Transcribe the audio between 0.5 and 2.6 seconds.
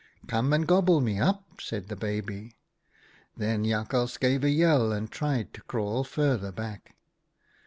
and gobble me up,' said the baby."